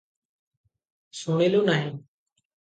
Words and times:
ଶୁଣିଲୁ 1.19 1.61
ନାହିଁ। 1.69 1.93